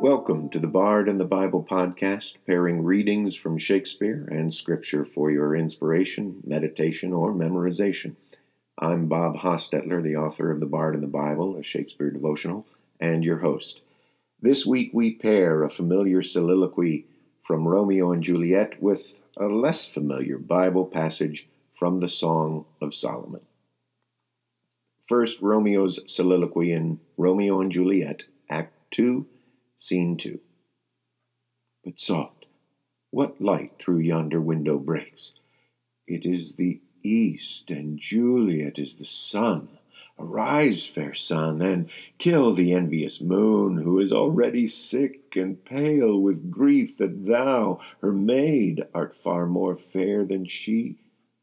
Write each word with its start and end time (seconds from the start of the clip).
Welcome 0.00 0.50
to 0.50 0.58
the 0.58 0.66
Bard 0.66 1.08
and 1.08 1.18
the 1.18 1.24
Bible 1.24 1.66
podcast, 1.68 2.34
pairing 2.46 2.84
readings 2.84 3.34
from 3.34 3.56
Shakespeare 3.56 4.28
and 4.30 4.52
Scripture 4.52 5.06
for 5.06 5.30
your 5.30 5.56
inspiration, 5.56 6.42
meditation, 6.44 7.14
or 7.14 7.32
memorization. 7.32 8.14
I'm 8.78 9.06
Bob 9.06 9.36
Hostetler, 9.36 10.02
the 10.02 10.16
author 10.16 10.50
of 10.50 10.60
The 10.60 10.66
Bard 10.66 10.94
and 10.94 11.02
the 11.02 11.08
Bible, 11.08 11.56
a 11.56 11.62
Shakespeare 11.62 12.10
devotional, 12.10 12.66
and 13.00 13.24
your 13.24 13.38
host. 13.38 13.80
This 14.42 14.66
week 14.66 14.90
we 14.92 15.14
pair 15.14 15.64
a 15.64 15.70
familiar 15.70 16.22
soliloquy 16.22 17.06
from 17.46 17.66
Romeo 17.66 18.12
and 18.12 18.22
Juliet 18.22 18.82
with 18.82 19.14
a 19.38 19.46
less 19.46 19.86
familiar 19.86 20.36
Bible 20.36 20.84
passage 20.84 21.46
from 21.78 22.00
the 22.00 22.10
Song 22.10 22.66
of 22.82 22.94
Solomon. 22.94 23.40
First, 25.08 25.40
Romeo's 25.40 26.00
soliloquy 26.06 26.70
in 26.70 27.00
Romeo 27.16 27.62
and 27.62 27.72
Juliet, 27.72 28.24
Act 28.50 28.74
2 28.90 29.26
Scene 29.78 30.16
2. 30.16 30.40
But 31.84 32.00
soft, 32.00 32.46
what 33.10 33.40
light 33.40 33.72
through 33.78 33.98
yonder 33.98 34.40
window 34.40 34.78
breaks? 34.78 35.32
It 36.06 36.24
is 36.24 36.54
the 36.54 36.80
east, 37.02 37.70
and 37.70 37.98
Juliet 37.98 38.78
is 38.78 38.94
the 38.94 39.04
sun. 39.04 39.68
Arise, 40.18 40.86
fair 40.86 41.14
sun, 41.14 41.60
and 41.60 41.90
kill 42.16 42.54
the 42.54 42.72
envious 42.72 43.20
moon, 43.20 43.76
who 43.76 44.00
is 44.00 44.12
already 44.12 44.66
sick 44.66 45.36
and 45.36 45.62
pale 45.62 46.18
with 46.18 46.50
grief 46.50 46.96
that 46.96 47.26
thou, 47.26 47.80
her 48.00 48.12
maid, 48.12 48.82
art 48.94 49.14
far 49.22 49.46
more 49.46 49.76
fair 49.76 50.24
than 50.24 50.46
she. 50.46 50.96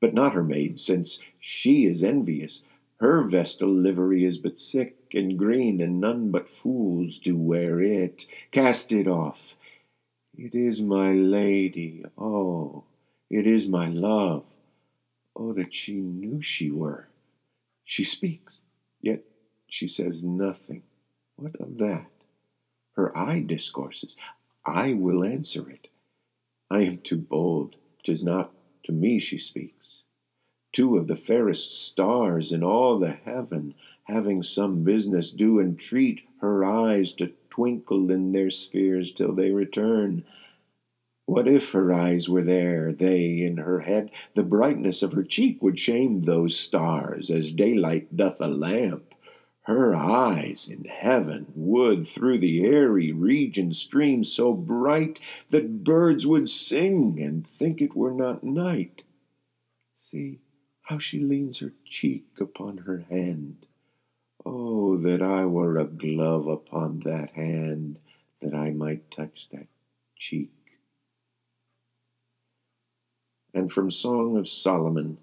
But 0.00 0.14
not 0.14 0.34
her 0.34 0.42
maid, 0.42 0.80
since 0.80 1.20
she 1.38 1.86
is 1.86 2.02
envious. 2.02 2.62
Her 2.98 3.24
vestal 3.24 3.68
livery 3.68 4.24
is 4.24 4.38
but 4.38 4.58
sick 4.58 4.96
and 5.12 5.38
green, 5.38 5.82
and 5.82 6.00
none 6.00 6.30
but 6.30 6.48
fools 6.48 7.18
do 7.18 7.36
wear 7.36 7.82
it. 7.82 8.26
Cast 8.52 8.90
it 8.90 9.06
off. 9.06 9.38
It 10.34 10.54
is 10.54 10.80
my 10.80 11.12
lady, 11.12 12.04
oh, 12.16 12.84
it 13.28 13.46
is 13.46 13.68
my 13.68 13.88
love. 13.88 14.44
Oh, 15.34 15.52
that 15.52 15.74
she 15.74 15.94
knew 15.94 16.40
she 16.40 16.70
were. 16.70 17.08
She 17.84 18.04
speaks, 18.04 18.60
yet 19.02 19.22
she 19.68 19.88
says 19.88 20.24
nothing. 20.24 20.82
What 21.36 21.56
of 21.60 21.76
that? 21.76 22.10
Her 22.92 23.16
eye 23.16 23.40
discourses. 23.40 24.16
I 24.64 24.94
will 24.94 25.22
answer 25.22 25.68
it. 25.68 25.88
I 26.70 26.80
am 26.80 26.98
too 26.98 27.18
bold. 27.18 27.76
Tis 28.04 28.24
not 28.24 28.52
to 28.84 28.92
me 28.92 29.18
she 29.18 29.38
speaks 29.38 30.02
two 30.76 30.98
of 30.98 31.06
the 31.06 31.16
fairest 31.16 31.74
stars 31.86 32.52
in 32.52 32.62
all 32.62 32.98
the 32.98 33.12
heaven, 33.12 33.74
having 34.04 34.42
some 34.42 34.84
business, 34.84 35.30
do 35.30 35.58
entreat 35.58 36.20
her 36.42 36.66
eyes 36.66 37.14
to 37.14 37.32
twinkle 37.48 38.10
in 38.10 38.30
their 38.30 38.50
spheres 38.50 39.10
till 39.10 39.32
they 39.32 39.50
return. 39.50 40.22
What 41.24 41.48
if 41.48 41.70
her 41.70 41.94
eyes 41.94 42.28
were 42.28 42.42
there, 42.42 42.92
they 42.92 43.40
in 43.40 43.56
her 43.56 43.80
head? 43.80 44.10
The 44.34 44.42
brightness 44.42 45.02
of 45.02 45.14
her 45.14 45.24
cheek 45.24 45.62
would 45.62 45.80
shame 45.80 46.20
those 46.20 46.60
stars, 46.60 47.30
as 47.30 47.52
daylight 47.52 48.14
doth 48.14 48.38
a 48.38 48.46
lamp. 48.46 49.14
Her 49.62 49.96
eyes 49.96 50.68
in 50.68 50.84
heaven 50.84 51.46
would 51.54 52.06
through 52.06 52.40
the 52.40 52.66
airy 52.66 53.12
region 53.12 53.72
stream 53.72 54.24
so 54.24 54.52
bright 54.52 55.20
that 55.48 55.84
birds 55.84 56.26
would 56.26 56.50
sing 56.50 57.18
and 57.18 57.48
think 57.48 57.80
it 57.80 57.96
were 57.96 58.12
not 58.12 58.44
night. 58.44 59.00
See, 59.98 60.40
how 60.86 61.00
she 61.00 61.18
leans 61.18 61.58
her 61.58 61.72
cheek 61.84 62.26
upon 62.40 62.78
her 62.78 63.04
hand. 63.10 63.66
Oh, 64.44 64.96
that 64.98 65.20
I 65.20 65.44
were 65.44 65.78
a 65.78 65.84
glove 65.84 66.46
upon 66.46 67.00
that 67.00 67.30
hand, 67.30 67.98
that 68.40 68.54
I 68.54 68.70
might 68.70 69.10
touch 69.10 69.48
that 69.50 69.66
cheek. 70.16 70.52
And 73.52 73.72
from 73.72 73.90
Song 73.90 74.36
of 74.36 74.48
Solomon, 74.48 75.18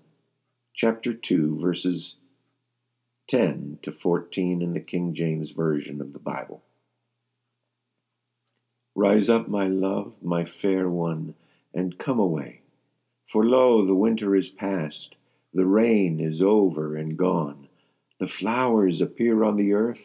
chapter 0.73 1.13
2, 1.13 1.61
verses 1.61 2.17
10 3.29 3.79
to 3.83 3.93
14 3.93 4.61
in 4.61 4.73
the 4.73 4.81
King 4.81 5.13
James 5.13 5.51
Version 5.51 6.01
of 6.01 6.11
the 6.11 6.19
Bible. 6.19 6.61
Rise 8.95 9.29
up, 9.29 9.47
my 9.47 9.67
love, 9.67 10.11
my 10.21 10.43
fair 10.43 10.89
one, 10.89 11.35
and 11.73 11.97
come 11.97 12.19
away. 12.19 12.59
For 13.31 13.45
lo, 13.45 13.85
the 13.85 13.95
winter 13.95 14.35
is 14.35 14.49
past 14.49 15.15
the 15.53 15.65
rain 15.65 16.19
is 16.19 16.41
over 16.41 16.95
and 16.95 17.15
gone. 17.17 17.67
The 18.19 18.27
flowers 18.27 19.01
appear 19.01 19.43
on 19.43 19.57
the 19.57 19.73
earth. 19.73 20.01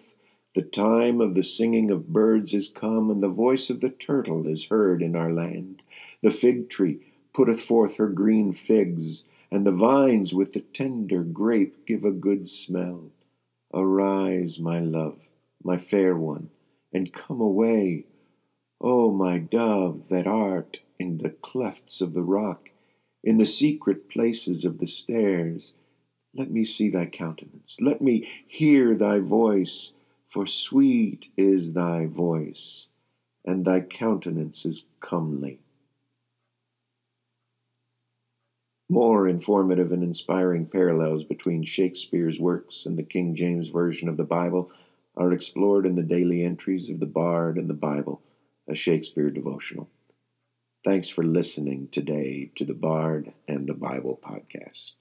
The 0.55 0.63
time 0.63 1.21
of 1.21 1.35
the 1.35 1.45
singing 1.45 1.91
of 1.91 2.09
birds 2.09 2.53
is 2.53 2.69
come, 2.69 3.11
and 3.11 3.23
the 3.23 3.29
voice 3.29 3.71
of 3.71 3.81
the 3.81 3.91
turtle 3.91 4.47
is 4.47 4.67
heard 4.67 5.03
in 5.03 5.17
our 5.17 5.33
land. 5.33 5.83
The 6.23 6.31
fig 6.31 6.69
tree 6.69 7.01
putteth 7.33 7.61
forth 7.61 7.97
her 7.97 8.09
green 8.09 8.53
figs, 8.53 9.25
and 9.51 9.65
the 9.65 9.73
vines 9.73 10.35
with 10.35 10.53
the 10.53 10.61
tender 10.61 11.23
grape 11.23 11.87
give 11.87 12.05
a 12.05 12.11
good 12.11 12.51
smell. 12.51 13.11
Arise, 13.73 14.59
my 14.59 14.81
love, 14.81 15.19
my 15.63 15.79
fair 15.79 16.17
one, 16.17 16.51
and 16.93 17.13
come 17.13 17.41
away. 17.41 18.05
O 18.81 19.13
my 19.13 19.39
dove, 19.39 20.09
that 20.11 20.27
art 20.27 20.81
in 20.99 21.19
the 21.19 21.31
clefts 21.31 22.01
of 22.01 22.15
the 22.15 22.23
rock, 22.23 22.71
in 23.23 23.39
the 23.39 23.47
secret 23.47 24.09
places 24.09 24.65
of 24.65 24.79
the 24.79 24.87
stairs. 24.87 25.75
Let 26.35 26.51
me 26.51 26.65
see 26.65 26.89
thy 26.89 27.07
countenance, 27.07 27.81
let 27.81 28.01
me 28.01 28.29
hear 28.47 28.95
thy 28.95 29.19
voice, 29.19 29.93
for 30.29 30.47
sweet 30.47 31.27
is 31.37 31.73
thy 31.73 32.07
voice, 32.07 32.87
and 33.45 33.65
thy 33.65 33.81
countenance 33.81 34.65
is 34.67 34.85
comely. 35.01 35.61
More 38.91 39.29
informative 39.29 39.93
and 39.93 40.03
inspiring 40.03 40.67
parallels 40.67 41.25
between 41.25 41.65
Shakespeare's 41.65 42.41
works 42.41 42.87
and 42.87 42.97
the 42.97 43.03
King 43.03 43.35
James 43.35 43.69
Version 43.69 44.09
of 44.09 44.17
the 44.17 44.25
Bible 44.25 44.71
are 45.15 45.33
explored 45.33 45.85
in 45.85 45.97
the 45.97 46.03
daily 46.03 46.43
entries 46.43 46.89
of 46.89 47.01
the 47.01 47.07
Bard 47.07 47.59
and 47.59 47.69
the 47.69 47.75
Bible, 47.75 48.23
a 48.69 48.75
Shakespeare 48.75 49.31
devotional. 49.31 49.91
Thanks 50.89 51.11
for 51.11 51.23
listening 51.23 51.91
today 51.93 52.51
to 52.57 52.65
the 52.65 52.73
Bard 52.73 53.35
and 53.47 53.69
the 53.69 53.75
Bible 53.75 54.19
podcast. 54.25 54.93